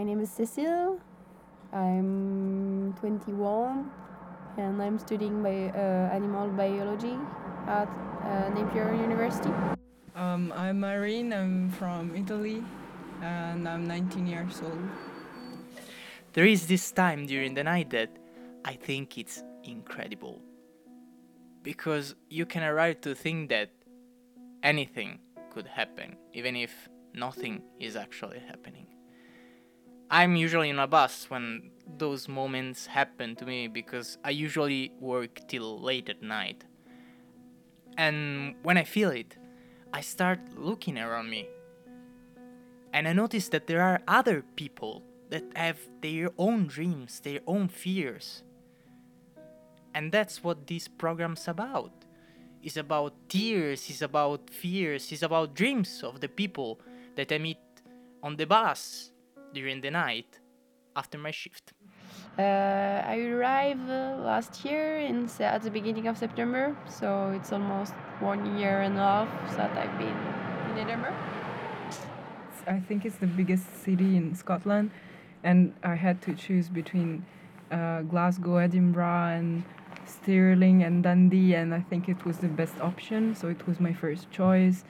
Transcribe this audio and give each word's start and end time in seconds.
my 0.00 0.04
name 0.04 0.20
is 0.20 0.30
Cecile. 0.30 0.98
I'm 1.74 2.94
21 3.00 3.90
and 4.56 4.80
I'm 4.80 4.98
studying 4.98 5.42
by, 5.42 5.68
uh, 5.76 6.16
animal 6.16 6.48
biology 6.48 7.18
at 7.66 7.86
uh, 8.24 8.48
Napier 8.56 8.94
University. 8.94 9.52
Um, 10.16 10.54
I'm 10.56 10.80
Marine, 10.80 11.34
I'm 11.34 11.68
from 11.68 12.16
Italy, 12.16 12.64
and 13.20 13.68
I'm 13.68 13.86
19 13.86 14.26
years 14.26 14.62
old. 14.64 14.88
There 16.32 16.46
is 16.46 16.66
this 16.66 16.90
time 16.92 17.26
during 17.26 17.52
the 17.52 17.64
night 17.64 17.90
that 17.90 18.08
I 18.64 18.76
think 18.76 19.18
it's 19.18 19.44
incredible. 19.64 20.40
Because 21.62 22.14
you 22.30 22.46
can 22.46 22.62
arrive 22.62 23.02
to 23.02 23.14
think 23.14 23.50
that 23.50 23.68
anything 24.62 25.18
could 25.50 25.66
happen, 25.66 26.16
even 26.32 26.56
if 26.56 26.88
nothing 27.12 27.60
is 27.78 27.96
actually 27.96 28.38
happening. 28.38 28.86
I'm 30.12 30.34
usually 30.34 30.70
in 30.70 30.80
a 30.80 30.88
bus 30.88 31.26
when 31.28 31.70
those 31.86 32.28
moments 32.28 32.86
happen 32.86 33.36
to 33.36 33.46
me 33.46 33.68
because 33.68 34.18
I 34.24 34.30
usually 34.30 34.92
work 34.98 35.46
till 35.46 35.80
late 35.80 36.08
at 36.08 36.20
night. 36.20 36.64
And 37.96 38.56
when 38.64 38.76
I 38.76 38.82
feel 38.82 39.10
it, 39.10 39.36
I 39.92 40.00
start 40.00 40.40
looking 40.56 40.98
around 40.98 41.30
me. 41.30 41.48
And 42.92 43.06
I 43.06 43.12
notice 43.12 43.50
that 43.50 43.68
there 43.68 43.82
are 43.82 44.00
other 44.08 44.42
people 44.56 45.04
that 45.28 45.44
have 45.54 45.78
their 46.00 46.30
own 46.38 46.66
dreams, 46.66 47.20
their 47.20 47.40
own 47.46 47.68
fears. 47.68 48.42
And 49.94 50.10
that's 50.10 50.42
what 50.42 50.66
this 50.66 50.88
program's 50.88 51.46
about. 51.46 51.92
It's 52.64 52.76
about 52.76 53.14
tears, 53.28 53.88
it's 53.88 54.02
about 54.02 54.50
fears, 54.50 55.12
it's 55.12 55.22
about 55.22 55.54
dreams 55.54 56.02
of 56.02 56.20
the 56.20 56.28
people 56.28 56.80
that 57.14 57.30
I 57.30 57.38
meet 57.38 57.58
on 58.24 58.34
the 58.36 58.46
bus 58.46 59.12
during 59.52 59.80
the 59.80 59.90
night 59.90 60.38
after 60.96 61.18
my 61.18 61.30
shift. 61.30 61.72
Uh, 62.38 62.42
I 62.42 63.18
arrived 63.32 63.88
uh, 63.88 64.16
last 64.24 64.64
year 64.64 64.98
in, 64.98 65.28
at 65.40 65.62
the 65.62 65.70
beginning 65.70 66.06
of 66.08 66.16
September, 66.16 66.76
so 66.88 67.32
it's 67.36 67.52
almost 67.52 67.92
one 68.20 68.58
year 68.58 68.80
and 68.80 68.96
a 68.96 69.00
half 69.00 69.56
that 69.56 69.76
I've 69.76 69.96
been 69.98 70.16
in 70.70 70.88
Edinburgh. 70.88 71.16
I 72.66 72.80
think 72.80 73.04
it's 73.04 73.16
the 73.16 73.26
biggest 73.26 73.66
city 73.84 74.16
in 74.16 74.34
Scotland, 74.34 74.90
and 75.42 75.74
I 75.82 75.94
had 75.94 76.20
to 76.22 76.34
choose 76.34 76.68
between 76.68 77.24
uh, 77.70 78.02
Glasgow, 78.02 78.56
Edinburgh, 78.56 79.38
and 79.38 79.64
Stirling 80.06 80.82
and 80.82 81.02
Dundee, 81.02 81.54
and 81.54 81.74
I 81.74 81.80
think 81.80 82.08
it 82.08 82.24
was 82.24 82.38
the 82.38 82.48
best 82.48 82.78
option, 82.80 83.34
so 83.34 83.48
it 83.48 83.66
was 83.66 83.80
my 83.80 83.92
first 83.92 84.30
choice. 84.30 84.84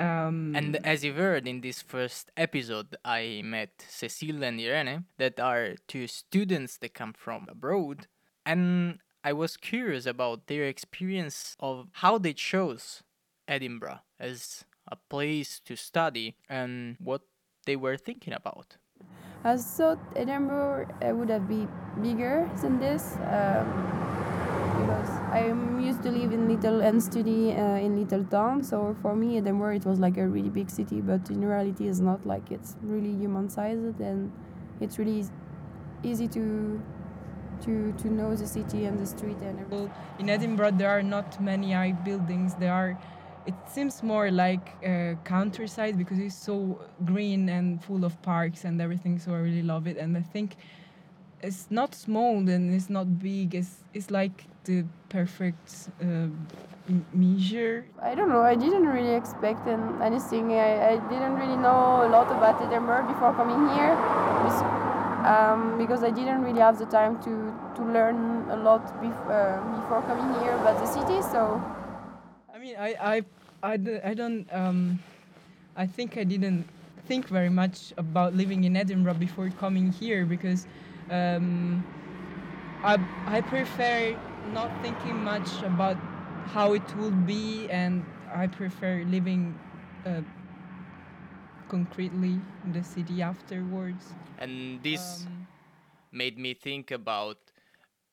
Um, 0.00 0.56
And 0.56 0.76
as 0.84 1.04
you've 1.04 1.16
heard 1.16 1.46
in 1.46 1.60
this 1.60 1.82
first 1.82 2.30
episode, 2.36 2.96
I 3.04 3.42
met 3.44 3.84
Cecile 3.86 4.42
and 4.42 4.58
Irene, 4.58 5.04
that 5.18 5.38
are 5.38 5.74
two 5.86 6.06
students 6.06 6.78
that 6.78 6.94
come 6.94 7.12
from 7.12 7.46
abroad, 7.50 8.06
and 8.46 8.98
I 9.22 9.34
was 9.34 9.58
curious 9.58 10.06
about 10.06 10.46
their 10.46 10.64
experience 10.64 11.54
of 11.60 11.88
how 11.92 12.16
they 12.16 12.32
chose 12.32 13.02
Edinburgh 13.46 14.00
as 14.18 14.64
a 14.90 14.96
place 14.96 15.60
to 15.66 15.76
study 15.76 16.36
and 16.48 16.96
what 16.98 17.22
they 17.66 17.76
were 17.76 17.98
thinking 17.98 18.32
about. 18.32 18.78
I 19.44 19.56
thought 19.56 19.98
Edinburgh 20.16 20.88
uh, 21.02 21.14
would 21.14 21.28
have 21.28 21.46
been 21.48 21.68
bigger 22.02 22.48
than 22.62 22.78
this 22.78 23.16
um, 23.28 23.99
because 23.99 23.99
I'm 25.30 25.80
used 25.80 26.02
to 26.02 26.10
live 26.10 26.32
in 26.32 26.48
little 26.48 26.80
and 26.80 27.02
study 27.02 27.52
uh, 27.52 27.76
in 27.76 27.98
little 27.98 28.24
town. 28.24 28.64
So 28.64 28.96
for 29.00 29.14
me, 29.14 29.38
Edinburgh 29.38 29.76
it 29.76 29.84
was 29.84 30.00
like 30.00 30.16
a 30.16 30.26
really 30.26 30.50
big 30.50 30.70
city, 30.70 31.00
but 31.00 31.30
in 31.30 31.44
reality, 31.44 31.88
it's 31.88 32.00
not 32.00 32.26
like 32.26 32.50
it's 32.50 32.76
really 32.82 33.12
human 33.12 33.48
sized 33.48 34.00
and 34.00 34.32
it's 34.80 34.98
really 34.98 35.24
easy 36.02 36.26
to 36.28 36.80
to 37.62 37.92
to 37.92 38.08
know 38.08 38.34
the 38.34 38.46
city 38.46 38.86
and 38.86 38.98
the 38.98 39.06
street 39.06 39.36
and 39.42 39.60
everything. 39.60 39.90
In 40.18 40.30
Edinburgh, 40.30 40.72
there 40.72 40.90
are 40.90 41.02
not 41.02 41.40
many 41.40 41.72
high 41.72 41.92
buildings. 41.92 42.54
There 42.54 42.72
are. 42.72 42.98
It 43.46 43.54
seems 43.68 44.02
more 44.02 44.30
like 44.30 44.76
uh, 44.84 45.14
countryside 45.24 45.96
because 45.96 46.18
it's 46.18 46.34
so 46.34 46.78
green 47.04 47.48
and 47.48 47.82
full 47.82 48.04
of 48.04 48.20
parks 48.20 48.64
and 48.64 48.80
everything. 48.80 49.18
So 49.18 49.32
I 49.32 49.38
really 49.38 49.62
love 49.62 49.86
it, 49.86 49.96
and 49.96 50.16
I 50.16 50.22
think 50.22 50.56
it's 51.42 51.70
not 51.70 51.94
small 51.94 52.36
and 52.48 52.74
it's 52.74 52.90
not 52.90 53.18
big. 53.18 53.54
It's 53.54 53.82
it's 53.94 54.10
like 54.10 54.44
the 54.64 54.84
perfect 55.08 55.88
uh, 56.02 56.28
measure. 57.12 57.84
I 58.02 58.14
don't 58.14 58.28
know. 58.28 58.42
I 58.42 58.54
didn't 58.54 58.86
really 58.86 59.14
expect 59.14 59.66
anything. 59.66 60.52
I, 60.52 60.92
I 60.92 60.96
didn't 61.08 61.34
really 61.36 61.56
know 61.56 62.04
a 62.06 62.08
lot 62.08 62.30
about 62.30 62.60
Edinburgh 62.62 63.06
before 63.08 63.32
coming 63.34 63.68
here, 63.74 63.92
um, 65.26 65.78
because 65.78 66.02
I 66.02 66.10
didn't 66.10 66.42
really 66.42 66.60
have 66.60 66.78
the 66.78 66.86
time 66.86 67.22
to, 67.22 67.54
to 67.76 67.82
learn 67.84 68.48
a 68.50 68.56
lot 68.56 68.86
bef- 69.02 69.30
uh, 69.30 69.80
before 69.80 70.02
coming 70.02 70.40
here 70.42 70.52
about 70.52 70.78
the 70.78 70.86
city. 70.86 71.22
So 71.22 71.62
I 72.54 72.58
mean, 72.58 72.76
I 72.78 72.94
I 73.00 73.22
I, 73.62 73.72
I 74.04 74.14
don't 74.14 74.46
um, 74.52 74.98
I 75.76 75.86
think 75.86 76.16
I 76.16 76.24
didn't 76.24 76.68
think 77.06 77.28
very 77.28 77.50
much 77.50 77.92
about 77.96 78.34
living 78.34 78.64
in 78.64 78.76
Edinburgh 78.76 79.14
before 79.14 79.50
coming 79.58 79.90
here 79.92 80.24
because 80.24 80.66
um, 81.10 81.84
I 82.82 82.98
I 83.26 83.40
prefer 83.42 84.16
not 84.52 84.70
thinking 84.82 85.22
much 85.22 85.62
about 85.62 85.96
how 86.54 86.72
it 86.74 86.96
will 86.96 87.10
be 87.26 87.68
and 87.70 88.04
I 88.34 88.46
prefer 88.46 89.04
living 89.06 89.54
uh, 90.06 90.22
concretely 91.68 92.40
in 92.64 92.72
the 92.72 92.82
city 92.82 93.22
afterwards. 93.22 94.14
And 94.38 94.82
this 94.82 95.26
Um, 95.26 95.46
made 96.12 96.38
me 96.38 96.54
think 96.54 96.90
about 96.90 97.38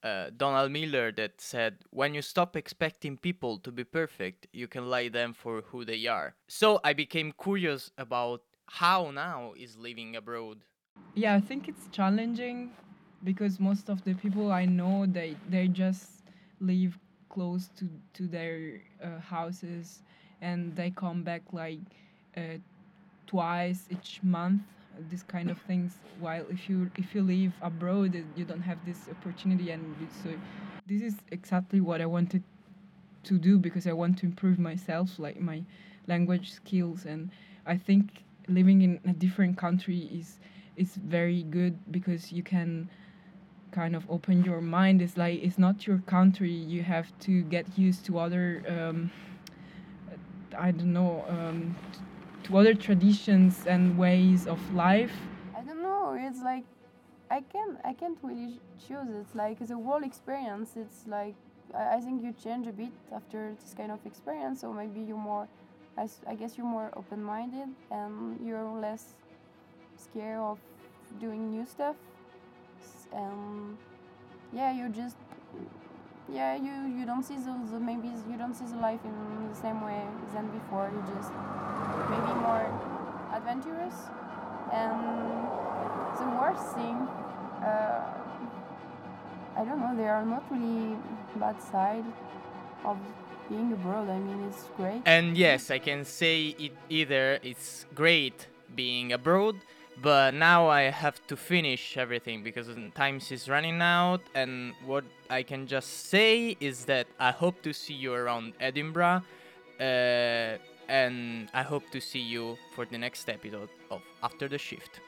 uh, 0.04 0.30
Donald 0.36 0.72
Miller 0.72 1.12
that 1.14 1.42
said, 1.42 1.84
When 1.92 2.14
you 2.14 2.22
stop 2.22 2.56
expecting 2.56 3.18
people 3.18 3.58
to 3.60 3.72
be 3.72 3.84
perfect, 3.84 4.48
you 4.54 4.68
can 4.68 4.90
like 4.90 5.12
them 5.14 5.34
for 5.34 5.62
who 5.62 5.86
they 5.86 6.06
are. 6.08 6.36
So 6.48 6.80
I 6.84 6.94
became 6.94 7.34
curious 7.34 7.92
about 7.98 8.42
how 8.68 9.12
now 9.12 9.54
is 9.58 9.78
living 9.78 10.16
abroad. 10.16 10.66
Yeah, 11.16 11.36
I 11.36 11.42
think 11.42 11.68
it's 11.68 11.88
challenging 11.92 12.72
because 13.24 13.60
most 13.60 13.90
of 13.90 14.04
the 14.04 14.14
people 14.14 14.52
I 14.52 14.66
know 14.66 15.06
they 15.06 15.36
they 15.50 15.68
just 15.68 16.24
live 16.60 16.98
close 17.30 17.70
to 17.78 17.90
to 18.14 18.28
their 18.28 18.82
uh, 19.04 19.20
houses 19.20 20.02
and 20.42 20.76
they 20.76 20.92
come 20.92 21.24
back 21.24 21.42
like 21.52 21.80
uh, 22.36 22.58
twice 23.26 23.88
each 23.92 24.22
month 24.24 24.62
this 25.10 25.22
kind 25.24 25.52
of 25.52 25.60
things. 25.62 25.94
While 26.20 26.46
if 26.50 26.70
you 26.70 26.90
if 26.98 27.14
you 27.14 27.22
live 27.22 27.54
abroad 27.62 28.16
you 28.36 28.46
don't 28.46 28.62
have 28.62 28.84
this 28.86 29.08
opportunity 29.10 29.72
and 29.72 29.96
so 30.24 30.30
this 30.88 31.02
is 31.02 31.16
exactly 31.32 31.82
what 31.82 32.02
I 32.02 32.06
wanted 32.06 32.44
to 33.24 33.38
do 33.38 33.60
because 33.60 33.88
I 33.88 33.94
want 33.94 34.18
to 34.20 34.26
improve 34.26 34.60
myself 34.60 35.20
like 35.20 35.40
my 35.40 35.64
language 36.08 36.52
skills. 36.52 37.06
And 37.06 37.30
I 37.66 37.78
think 37.78 38.24
living 38.48 38.82
in 38.82 39.00
a 39.06 39.14
different 39.14 39.58
country 39.58 40.10
is 40.12 40.40
is 40.78 40.96
very 40.96 41.44
good 41.44 41.76
because 41.92 42.32
you 42.32 42.44
can 42.44 42.90
kind 43.80 43.96
of 43.96 44.04
open 44.10 44.36
your 44.44 44.62
mind 44.78 45.02
it's 45.06 45.18
like 45.18 45.38
it's 45.48 45.60
not 45.66 45.76
your 45.88 46.00
country 46.16 46.52
you 46.74 46.82
have 46.82 47.08
to 47.20 47.34
get 47.56 47.66
used 47.78 48.02
to 48.08 48.12
other 48.26 48.46
um, 48.76 49.12
i 50.58 50.70
don't 50.72 50.94
know 51.00 51.14
um, 51.36 51.76
to 52.44 52.58
other 52.60 52.74
traditions 52.74 53.54
and 53.68 53.84
ways 53.98 54.48
of 54.48 54.60
life 54.74 55.16
I 55.58 55.62
don't 55.62 55.82
know. 55.82 56.16
It's 56.28 56.42
like 56.52 56.66
I 57.32 57.42
can't 57.54 57.78
I 57.84 57.94
can't 57.94 58.18
really 58.22 58.60
choose. 58.88 59.10
It's 59.22 59.36
like 59.36 59.58
the 59.60 59.76
whole 59.88 60.04
experience. 60.04 60.70
It's 60.76 61.00
like 61.08 61.36
I, 61.74 61.96
I 61.96 62.00
think 62.00 62.24
you 62.24 62.34
change 62.44 62.68
a 62.68 62.72
bit 62.72 62.94
after 63.14 63.56
this 63.62 63.74
kind 63.74 63.92
of 63.92 64.00
experience. 64.06 64.62
So 64.62 64.72
maybe 64.72 65.02
you're 65.02 65.18
more, 65.32 65.48
I, 65.98 66.08
I 66.28 66.36
guess 66.36 66.58
you're 66.58 66.72
more 66.78 66.92
open-minded 66.96 67.70
and 67.92 68.40
you're 68.46 68.70
less 68.70 69.16
scared 69.98 70.40
of 70.40 70.60
doing 71.20 71.50
new 71.50 71.66
stuff. 71.66 71.96
And 73.14 73.78
yeah, 74.54 74.72
you 74.72 74.90
just 74.90 75.16
yeah 76.30 76.56
you 76.56 77.00
you 77.00 77.06
don't 77.06 77.24
see 77.24 77.38
the, 77.38 77.56
the 77.72 77.80
maybe 77.80 78.10
you 78.30 78.38
don't 78.38 78.54
see 78.54 78.66
the 78.66 78.78
life 78.78 79.00
in 79.04 79.50
the 79.50 79.56
same 79.56 79.82
way 79.82 80.04
than 80.34 80.48
before. 80.52 80.92
You 80.94 81.02
just 81.16 81.32
maybe 82.10 82.34
more 82.40 82.68
adventurous. 83.34 83.96
And 84.72 85.48
the 86.20 86.28
worst 86.36 86.76
thing 86.76 87.08
uh, 87.64 88.04
i 89.56 89.64
don't 89.64 89.80
know 89.80 89.96
there 89.96 90.14
are 90.14 90.26
not 90.26 90.44
really 90.52 90.98
bad 91.40 91.62
side 91.62 92.06
of 92.86 92.98
being 93.50 93.72
abroad. 93.72 94.10
I 94.10 94.20
mean 94.20 94.44
it's 94.50 94.66
great. 94.76 95.02
And 95.06 95.38
yes, 95.38 95.72
I 95.72 95.80
can 95.80 96.04
say 96.04 96.56
it 96.60 96.74
either. 96.90 97.40
It's 97.44 97.86
great 97.96 98.48
being 98.76 99.14
abroad, 99.14 99.56
but 100.02 100.34
now 100.34 100.68
I 100.68 100.84
have 100.84 101.26
to 101.28 101.36
finish 101.36 101.98
everything 101.98 102.44
because 102.44 102.68
time 102.96 103.20
is 103.32 103.50
running 103.50 103.82
out. 103.82 104.22
And 104.36 104.74
what 104.86 105.04
I 105.30 105.44
can 105.44 105.68
just 105.68 106.10
say 106.10 106.56
is 106.60 106.86
that 106.86 107.08
I 107.20 107.32
hope 107.32 107.62
to 107.64 107.74
see 107.74 107.94
you 107.94 108.14
around 108.14 108.54
Edinburgh, 108.60 109.24
uh, 109.80 110.58
and 110.88 111.50
I 111.54 111.64
hope 111.64 111.90
to 111.92 112.00
see 112.00 112.20
you 112.20 112.58
for 112.76 112.86
the 112.86 112.98
next 112.98 113.28
episode 113.30 113.70
of 113.90 114.02
After 114.22 114.48
the 114.48 114.58
Shift. 114.58 115.02